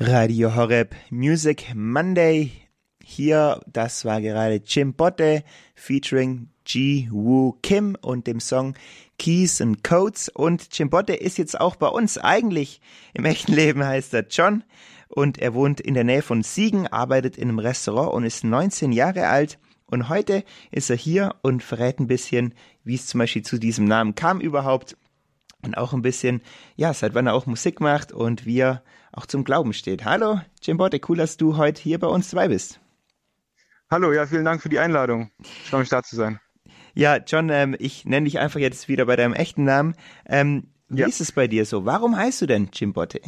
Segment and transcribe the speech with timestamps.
[0.00, 2.52] Radio Horeb Music Monday.
[3.02, 5.42] Hier, das war gerade Chimbote
[5.74, 8.74] featuring Ji Woo Kim und dem Song
[9.18, 10.28] Keys and Codes.
[10.28, 12.16] Und Chimbote ist jetzt auch bei uns.
[12.16, 12.80] Eigentlich
[13.12, 14.62] im echten Leben heißt er John
[15.08, 18.92] und er wohnt in der Nähe von Siegen, arbeitet in einem Restaurant und ist 19
[18.92, 19.58] Jahre alt.
[19.86, 22.54] Und heute ist er hier und verrät ein bisschen,
[22.84, 24.96] wie es zum Beispiel zu diesem Namen kam überhaupt
[25.62, 26.42] und auch ein bisschen,
[26.76, 28.82] ja, seit wann er auch Musik macht und wie er
[29.12, 30.04] auch zum Glauben steht.
[30.04, 32.80] Hallo, Jim Botte, cool, dass du heute hier bei uns dabei bist.
[33.90, 35.30] Hallo, ja, vielen Dank für die Einladung.
[35.40, 36.40] Ich freue mich da zu sein.
[36.94, 39.94] Ja, John, ähm, ich nenne dich einfach jetzt wieder bei deinem echten Namen.
[40.26, 41.06] Ähm, wie ja.
[41.06, 41.84] ist es bei dir so?
[41.84, 43.20] Warum heißt du denn Chimbote?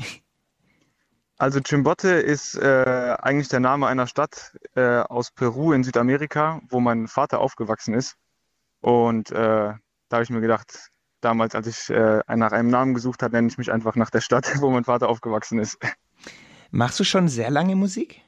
[1.39, 6.81] Also Chimbote ist äh, eigentlich der Name einer Stadt äh, aus Peru in Südamerika, wo
[6.81, 8.17] mein Vater aufgewachsen ist.
[8.81, 9.79] Und äh, da
[10.13, 13.59] habe ich mir gedacht, damals, als ich äh, nach einem Namen gesucht habe, nenne ich
[13.59, 15.79] mich einfach nach der Stadt, wo mein Vater aufgewachsen ist.
[16.71, 18.23] Machst du schon sehr lange Musik?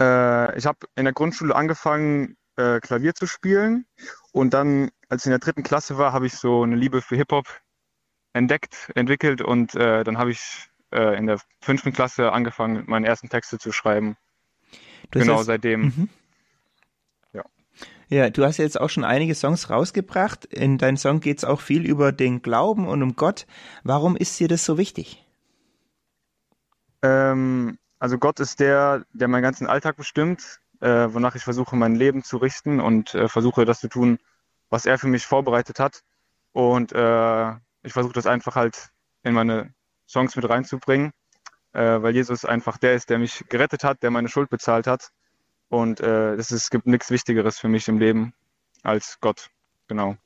[0.00, 3.86] Äh, ich habe in der Grundschule angefangen, äh, Klavier zu spielen.
[4.32, 7.16] Und dann, als ich in der dritten Klasse war, habe ich so eine Liebe für
[7.16, 7.46] Hip-Hop
[8.32, 9.42] entdeckt, entwickelt.
[9.42, 13.72] Und äh, dann habe ich äh, in der fünften Klasse angefangen, meine ersten Texte zu
[13.72, 14.16] schreiben.
[15.10, 15.80] Du genau, heißt, seitdem.
[15.82, 16.08] Mhm.
[18.12, 20.44] Ja, du hast jetzt auch schon einige Songs rausgebracht.
[20.44, 23.46] In deinem Song geht es auch viel über den Glauben und um Gott.
[23.84, 25.26] Warum ist dir das so wichtig?
[27.00, 31.94] Ähm, also Gott ist der, der meinen ganzen Alltag bestimmt, äh, wonach ich versuche, mein
[31.94, 34.18] Leben zu richten und äh, versuche, das zu tun,
[34.68, 36.02] was er für mich vorbereitet hat.
[36.52, 37.50] Und äh,
[37.82, 38.90] ich versuche das einfach halt
[39.22, 39.72] in meine
[40.06, 41.12] Songs mit reinzubringen,
[41.72, 45.12] äh, weil Jesus einfach der ist, der mich gerettet hat, der meine Schuld bezahlt hat
[45.72, 48.34] und äh, es, ist, es gibt nichts Wichtigeres für mich im Leben
[48.82, 49.48] als Gott.
[49.88, 50.16] Genau.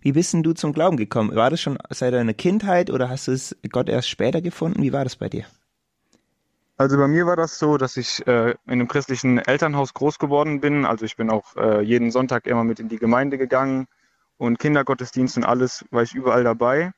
[0.00, 1.34] Wie bist denn du zum Glauben gekommen?
[1.34, 4.82] War das schon seit deiner Kindheit oder hast du es Gott erst später gefunden?
[4.82, 5.46] Wie war das bei dir?
[6.76, 10.60] Also bei mir war das so, dass ich äh, in einem christlichen Elternhaus groß geworden
[10.60, 10.84] bin.
[10.84, 13.86] Also ich bin auch äh, jeden Sonntag immer mit in die Gemeinde gegangen
[14.36, 16.92] und Kindergottesdienst und alles war ich überall dabei.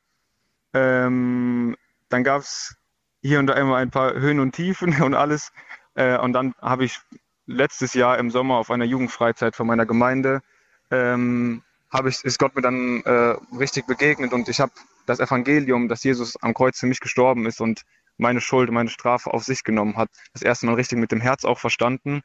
[0.75, 1.77] Ähm,
[2.11, 2.77] dann gab es
[3.23, 5.51] hier und da immer ein paar Höhen und Tiefen und alles.
[5.95, 7.01] Äh, und dann habe ich
[7.47, 10.43] letztes Jahr im Sommer auf einer Jugendfreizeit von meiner Gemeinde
[10.91, 14.73] ähm, habe ich, ist Gott mir dann äh, richtig begegnet und ich habe
[15.07, 17.83] das Evangelium, dass Jesus am Kreuz für mich gestorben ist und
[18.19, 21.45] meine Schuld, meine Strafe auf sich genommen hat, das erste Mal richtig mit dem Herz
[21.45, 22.23] auch verstanden.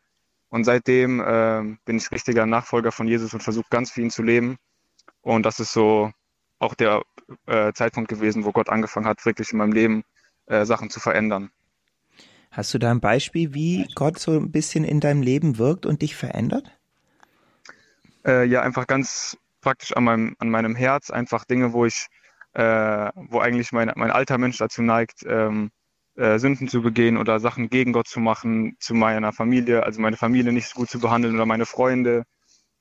[0.49, 4.23] Und seitdem äh, bin ich richtiger Nachfolger von Jesus und versuche ganz für ihn zu
[4.23, 4.57] leben.
[5.21, 6.11] Und das ist so
[6.59, 7.03] auch der
[7.45, 10.03] äh, Zeitpunkt gewesen, wo Gott angefangen hat, wirklich in meinem Leben
[10.47, 11.51] äh, Sachen zu verändern.
[12.51, 16.01] Hast du da ein Beispiel, wie Gott so ein bisschen in deinem Leben wirkt und
[16.01, 16.69] dich verändert?
[18.25, 22.07] Äh, ja, einfach ganz praktisch an meinem, an meinem Herz, einfach Dinge, wo ich,
[22.53, 25.71] äh, wo eigentlich mein, mein alter Mensch dazu neigt, ähm,
[26.17, 30.17] äh, Sünden zu begehen oder Sachen gegen Gott zu machen, zu meiner Familie, also meine
[30.17, 32.23] Familie nicht so gut zu behandeln oder meine Freunde.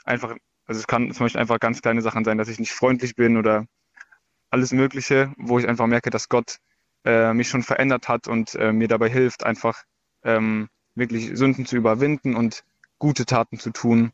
[0.04, 0.34] Einfach,
[0.66, 3.36] also es kann zum Beispiel einfach ganz kleine Sachen sein, dass ich nicht freundlich bin
[3.36, 3.66] oder
[4.50, 6.56] alles Mögliche, wo ich einfach merke, dass Gott
[7.04, 9.82] äh, mich schon verändert hat und äh, mir dabei hilft, einfach
[10.24, 12.64] ähm, wirklich Sünden zu überwinden und
[12.98, 14.12] gute Taten zu tun.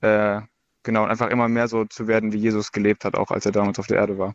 [0.00, 0.40] Äh,
[0.82, 3.52] genau, und einfach immer mehr so zu werden, wie Jesus gelebt hat, auch als er
[3.52, 4.34] damals auf der Erde war.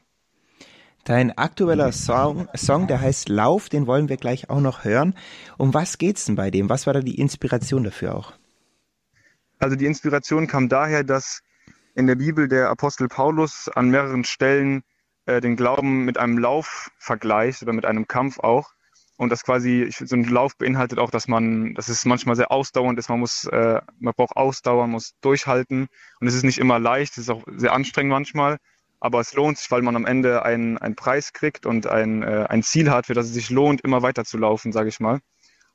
[1.05, 5.15] Dein aktueller Song, Song, der heißt Lauf, den wollen wir gleich auch noch hören.
[5.57, 6.69] Um was geht's denn bei dem?
[6.69, 8.33] Was war da die Inspiration dafür auch?
[9.59, 11.41] Also die Inspiration kam daher, dass
[11.95, 14.83] in der Bibel der Apostel Paulus an mehreren Stellen
[15.29, 18.71] äh, den Glauben mit einem Lauf vergleicht oder mit einem Kampf auch.
[19.17, 22.97] Und das quasi, so ein Lauf beinhaltet auch, dass man, dass es manchmal sehr ausdauernd
[22.97, 25.87] ist, man muss, äh, man braucht Ausdauer, man muss durchhalten.
[26.19, 28.57] Und es ist nicht immer leicht, es ist auch sehr anstrengend manchmal.
[29.01, 32.45] Aber es lohnt sich, weil man am Ende einen, einen Preis kriegt und ein, äh,
[32.49, 35.19] ein Ziel hat, für das es sich lohnt, immer weiter zu laufen, sage ich mal.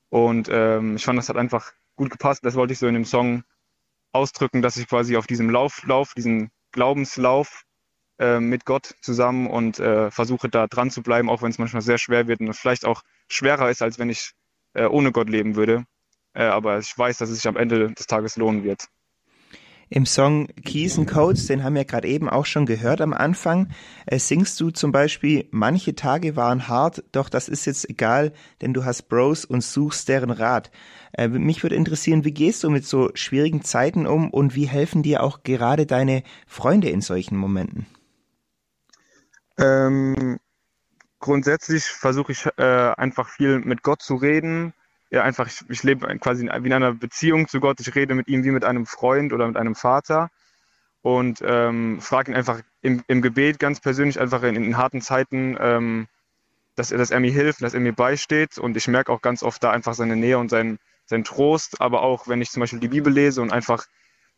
[0.08, 2.44] Und ähm, ich fand, das hat einfach gut gepasst.
[2.44, 3.44] Das wollte ich so in dem Song
[4.12, 7.64] ausdrücken, dass ich quasi auf diesem Lauf, Lauf, diesen Glaubenslauf
[8.18, 11.82] äh, mit Gott zusammen und äh, versuche da dran zu bleiben, auch wenn es manchmal
[11.82, 14.32] sehr schwer wird und vielleicht auch schwerer ist, als wenn ich
[14.74, 15.84] äh, ohne Gott leben würde.
[16.32, 18.88] Äh, aber ich weiß, dass es sich am Ende des Tages lohnen wird.
[19.90, 23.68] Im Song Keys and Codes, den haben wir gerade eben auch schon gehört am Anfang,
[24.06, 28.72] äh, singst du zum Beispiel, manche Tage waren hart, doch das ist jetzt egal, denn
[28.72, 30.70] du hast Bros und suchst deren Rat.
[31.28, 35.22] Mich würde interessieren, wie gehst du mit so schwierigen Zeiten um und wie helfen dir
[35.22, 37.86] auch gerade deine Freunde in solchen Momenten?
[39.58, 40.38] Ähm,
[41.20, 44.74] grundsätzlich versuche ich äh, einfach viel mit Gott zu reden.
[45.10, 47.80] Ja, einfach, ich, ich lebe quasi wie in einer Beziehung zu Gott.
[47.80, 50.30] Ich rede mit ihm wie mit einem Freund oder mit einem Vater
[51.04, 55.54] und ähm, frage ihn einfach im, im Gebet ganz persönlich, einfach in, in harten Zeiten,
[55.60, 56.08] ähm,
[56.76, 59.42] dass er, dass er mir hilft, dass er mir beisteht und ich merke auch ganz
[59.42, 62.80] oft da einfach seine Nähe und seinen, seinen Trost, aber auch wenn ich zum Beispiel
[62.80, 63.86] die Bibel lese und einfach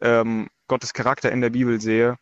[0.00, 2.16] ähm, Gottes Charakter in der Bibel sehe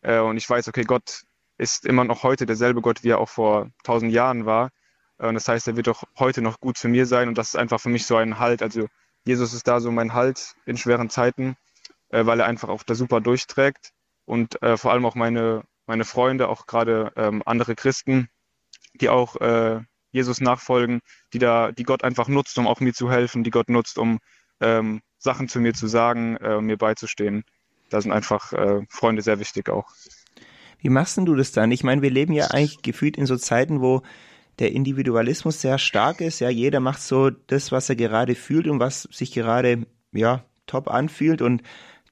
[0.00, 1.24] äh, und ich weiß, okay, Gott
[1.60, 4.70] ist immer noch heute derselbe Gott, wie er auch vor tausend Jahren war.
[5.18, 7.48] Äh, und das heißt, er wird auch heute noch gut zu mir sein und das
[7.48, 8.62] ist einfach für mich so ein Halt.
[8.62, 8.88] Also
[9.24, 11.56] Jesus ist da so mein Halt in schweren Zeiten,
[12.08, 13.90] äh, weil er einfach auch da super durchträgt
[14.24, 18.28] und äh, vor allem auch meine, meine Freunde, auch gerade ähm, andere Christen,
[18.94, 19.80] die auch äh,
[20.12, 21.00] Jesus nachfolgen,
[21.32, 24.18] die da, die Gott einfach nutzt, um auch mir zu helfen, die Gott nutzt, um
[24.60, 27.44] ähm, Sachen zu mir zu sagen, äh, mir beizustehen.
[27.90, 29.92] Da sind einfach äh, Freunde sehr wichtig auch.
[30.80, 31.70] Wie machst denn du das dann?
[31.70, 34.02] Ich meine, wir leben ja eigentlich gefühlt in so Zeiten, wo
[34.58, 36.40] der Individualismus sehr stark ist.
[36.40, 40.88] Ja, jeder macht so das, was er gerade fühlt und was sich gerade, ja, top
[40.88, 41.62] anfühlt und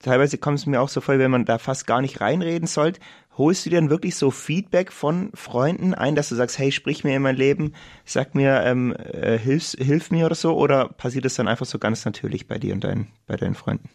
[0.00, 3.00] teilweise kommt es mir auch so vor, wenn man da fast gar nicht reinreden sollte.
[3.37, 7.05] Holst du dir dann wirklich so Feedback von Freunden ein, dass du sagst, hey, sprich
[7.05, 7.73] mir in mein Leben,
[8.05, 11.79] sag mir, ähm, äh, hilf, hilf mir oder so, oder passiert das dann einfach so
[11.79, 13.91] ganz natürlich bei dir und dein, bei deinen Freunden?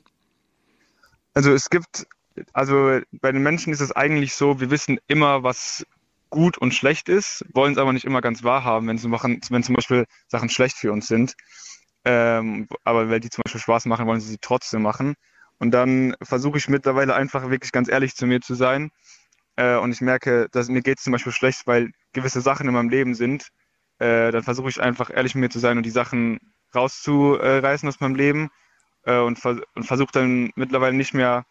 [1.34, 2.08] Also es gibt,
[2.54, 5.86] also bei den Menschen ist es eigentlich so, wir wissen immer, was
[6.30, 9.76] gut und schlecht ist, wollen es aber nicht immer ganz wahrhaben, wenn, machen, wenn zum
[9.76, 11.36] Beispiel Sachen schlecht für uns sind.
[12.06, 15.14] Ähm, aber weil die zum Beispiel Spaß machen, wollen sie sie trotzdem machen.
[15.60, 18.90] Und dann versuche ich mittlerweile einfach wirklich ganz ehrlich zu mir zu sein.
[19.56, 22.74] Äh, und ich merke, dass mir geht es zum Beispiel schlecht, weil gewisse Sachen in
[22.74, 23.50] meinem Leben sind.
[24.00, 26.40] Äh, dann versuche ich einfach ehrlich mit mir zu sein und die Sachen
[26.76, 28.50] rauszureißen aus meinem Leben.
[29.06, 31.46] Äh, und, vers und versuche dann mittlerweile nicht mehr,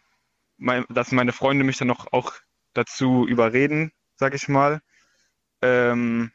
[0.57, 2.33] mein, dass meine Freunde mich dann noch auch
[2.73, 4.81] dazu überreden, sag ich mal.
[5.61, 6.31] Ähm,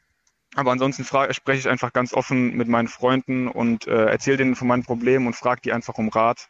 [0.54, 4.68] aber ansonsten spreche ich einfach ganz offen mit meinen Freunden und äh, erzähle denen von
[4.68, 6.48] meinen Problemen und frage die einfach um Rat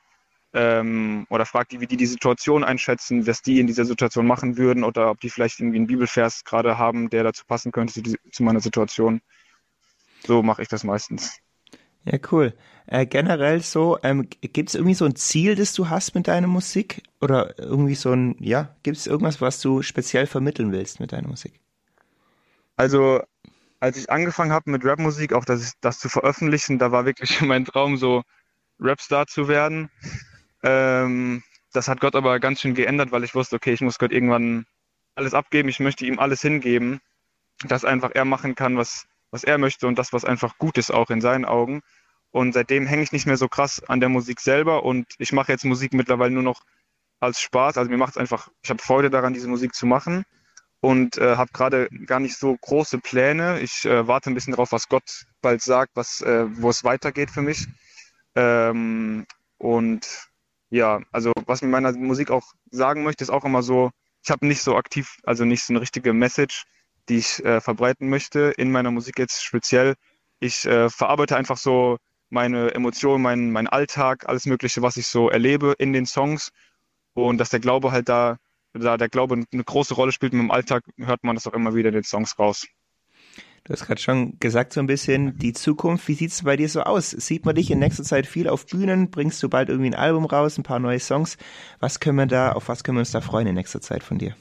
[0.54, 4.56] ähm, oder fragt die, wie die die Situation einschätzen, was die in dieser Situation machen
[4.56, 8.14] würden oder ob die vielleicht irgendwie einen Bibelvers gerade haben, der dazu passen könnte zu,
[8.30, 9.20] zu meiner Situation.
[10.24, 11.40] So mache ich das meistens.
[12.10, 12.54] Ja, cool.
[12.86, 16.46] Äh, generell so, ähm, gibt es irgendwie so ein Ziel, das du hast mit deiner
[16.46, 17.02] Musik?
[17.20, 21.28] Oder irgendwie so ein, ja, gibt es irgendwas, was du speziell vermitteln willst mit deiner
[21.28, 21.60] Musik?
[22.76, 23.20] Also,
[23.80, 27.66] als ich angefangen habe mit Rapmusik, auch das, das zu veröffentlichen, da war wirklich mein
[27.66, 28.22] Traum, so
[28.80, 29.90] Rapstar zu werden.
[30.62, 31.42] Ähm,
[31.74, 34.64] das hat Gott aber ganz schön geändert, weil ich wusste, okay, ich muss Gott irgendwann
[35.14, 37.00] alles abgeben, ich möchte ihm alles hingeben,
[37.66, 40.90] dass einfach er machen kann, was, was er möchte und das, was einfach gut ist,
[40.90, 41.82] auch in seinen Augen.
[42.30, 45.52] Und seitdem hänge ich nicht mehr so krass an der Musik selber und ich mache
[45.52, 46.62] jetzt Musik mittlerweile nur noch
[47.20, 47.78] als Spaß.
[47.78, 50.24] Also mir macht es einfach, ich habe Freude daran, diese Musik zu machen
[50.80, 53.60] und äh, habe gerade gar nicht so große Pläne.
[53.60, 57.30] Ich äh, warte ein bisschen darauf, was Gott bald sagt, was, äh, wo es weitergeht
[57.30, 57.66] für mich.
[58.34, 59.26] Ähm,
[59.58, 60.28] und
[60.70, 63.90] ja, also was mit meiner Musik auch sagen möchte, ist auch immer so,
[64.22, 66.64] ich habe nicht so aktiv, also nicht so eine richtige Message,
[67.08, 69.94] die ich äh, verbreiten möchte in meiner Musik jetzt speziell.
[70.40, 71.98] Ich äh, verarbeite einfach so
[72.30, 76.50] meine Emotionen, meinen mein Alltag, alles Mögliche, was ich so erlebe in den Songs.
[77.14, 78.38] Und dass der Glaube halt da,
[78.72, 81.74] da der Glaube eine große Rolle spielt in meinem Alltag, hört man das auch immer
[81.74, 82.66] wieder in den Songs raus.
[83.64, 86.08] Du hast gerade schon gesagt so ein bisschen die Zukunft.
[86.08, 87.10] Wie sieht es bei dir so aus?
[87.10, 89.10] Sieht man dich in nächster Zeit viel auf Bühnen?
[89.10, 91.36] Bringst du bald irgendwie ein Album raus, ein paar neue Songs?
[91.80, 94.18] Was können wir da, auf was können wir uns da freuen in nächster Zeit von
[94.18, 94.36] dir?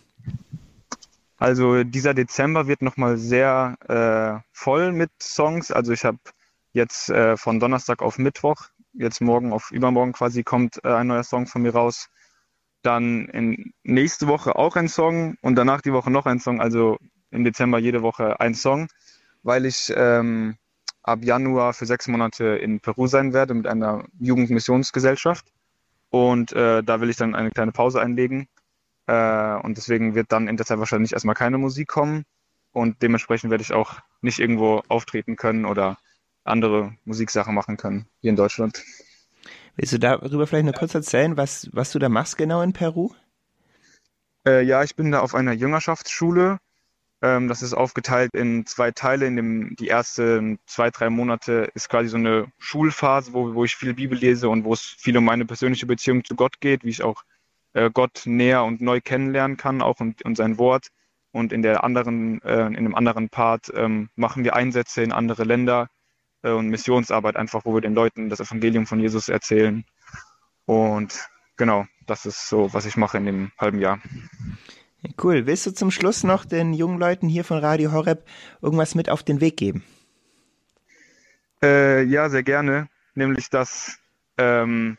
[1.37, 5.71] Also dieser Dezember wird nochmal sehr äh, voll mit Songs.
[5.71, 6.19] Also ich habe
[6.77, 11.23] jetzt äh, von Donnerstag auf Mittwoch, jetzt morgen auf übermorgen quasi, kommt äh, ein neuer
[11.23, 12.09] Song von mir raus.
[12.83, 16.61] Dann in nächste Woche auch ein Song und danach die Woche noch ein Song.
[16.61, 16.97] Also
[17.31, 18.87] im Dezember jede Woche ein Song
[19.47, 20.57] weil ich ähm,
[21.03, 25.45] ab Januar für sechs Monate in Peru sein werde mit einer Jugendmissionsgesellschaft.
[26.09, 28.49] Und äh, da will ich dann eine kleine Pause einlegen.
[29.07, 32.25] Äh, und deswegen wird dann in der Zeit wahrscheinlich erstmal keine Musik kommen.
[32.73, 35.97] Und dementsprechend werde ich auch nicht irgendwo auftreten können oder
[36.47, 38.83] andere Musiksachen machen können hier in Deutschland.
[39.75, 43.11] Willst du darüber vielleicht noch kurz erzählen, was, was du da machst genau in Peru?
[44.45, 46.59] Äh, ja, ich bin da auf einer Jüngerschaftsschule
[47.21, 49.25] ähm, das ist aufgeteilt in zwei Teile.
[49.25, 53.75] In dem, die ersten zwei, drei Monate ist quasi so eine Schulphase, wo, wo ich
[53.75, 56.89] viel Bibel lese und wo es viel um meine persönliche Beziehung zu Gott geht, wie
[56.89, 57.23] ich auch
[57.73, 60.89] äh, Gott näher und neu kennenlernen kann, auch und, und sein Wort.
[61.31, 65.43] Und in der anderen, äh, in dem anderen Part ähm, machen wir Einsätze in andere
[65.43, 65.89] Länder
[66.43, 69.85] äh, und Missionsarbeit einfach, wo wir den Leuten das Evangelium von Jesus erzählen.
[70.65, 73.99] Und genau, das ist so, was ich mache in dem halben Jahr.
[75.21, 75.45] Cool.
[75.45, 78.25] Willst du zum Schluss noch den jungen Leuten hier von Radio Horeb
[78.61, 79.83] irgendwas mit auf den Weg geben?
[81.61, 82.89] Äh, ja, sehr gerne.
[83.15, 83.99] Nämlich, dass
[84.37, 84.97] ähm,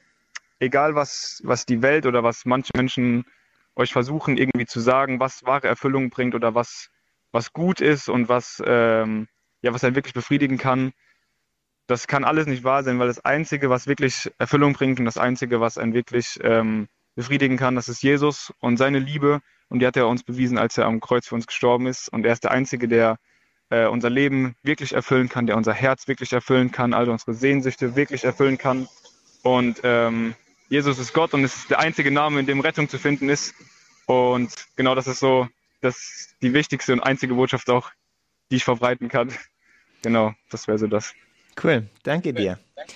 [0.58, 3.24] egal was, was die Welt oder was manche Menschen
[3.76, 6.90] euch versuchen irgendwie zu sagen, was wahre Erfüllung bringt oder was,
[7.30, 9.28] was gut ist und was, ähm,
[9.62, 10.92] ja, was einen wirklich befriedigen kann.
[11.88, 15.18] Das kann alles nicht wahr sein, weil das Einzige, was wirklich Erfüllung bringt und das
[15.18, 19.40] Einzige, was einen wirklich ähm, befriedigen kann, das ist Jesus und seine Liebe.
[19.70, 22.08] Und die hat er uns bewiesen, als er am Kreuz für uns gestorben ist.
[22.10, 23.18] Und er ist der Einzige, der
[23.70, 27.96] äh, unser Leben wirklich erfüllen kann, der unser Herz wirklich erfüllen kann, all unsere Sehnsüchte
[27.96, 28.86] wirklich erfüllen kann.
[29.42, 30.34] Und ähm,
[30.68, 33.54] Jesus ist Gott und es ist der einzige Name, in dem Rettung zu finden ist.
[34.06, 35.48] Und genau das ist so
[35.80, 37.90] das die wichtigste und einzige Botschaft auch,
[38.50, 39.32] die ich verbreiten kann.
[40.02, 41.14] Genau, das wäre so das.
[41.62, 42.58] Cool, danke dir.
[42.76, 42.94] Danke.